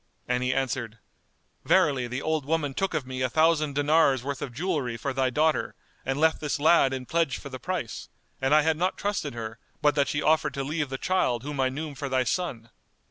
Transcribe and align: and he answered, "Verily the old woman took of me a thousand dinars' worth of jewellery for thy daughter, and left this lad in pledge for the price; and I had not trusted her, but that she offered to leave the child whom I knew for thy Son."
and 0.27 0.41
he 0.41 0.51
answered, 0.51 0.97
"Verily 1.63 2.07
the 2.07 2.23
old 2.23 2.43
woman 2.43 2.73
took 2.73 2.95
of 2.95 3.05
me 3.05 3.21
a 3.21 3.29
thousand 3.29 3.75
dinars' 3.75 4.23
worth 4.23 4.41
of 4.41 4.51
jewellery 4.51 4.97
for 4.97 5.13
thy 5.13 5.29
daughter, 5.29 5.75
and 6.03 6.19
left 6.19 6.41
this 6.41 6.59
lad 6.59 6.91
in 6.91 7.05
pledge 7.05 7.37
for 7.37 7.49
the 7.49 7.59
price; 7.59 8.09
and 8.41 8.55
I 8.55 8.63
had 8.63 8.77
not 8.77 8.97
trusted 8.97 9.35
her, 9.35 9.59
but 9.79 9.93
that 9.93 10.07
she 10.07 10.19
offered 10.23 10.55
to 10.55 10.63
leave 10.63 10.89
the 10.89 10.97
child 10.97 11.43
whom 11.43 11.59
I 11.59 11.69
knew 11.69 11.93
for 11.93 12.09
thy 12.09 12.23
Son." 12.23 12.71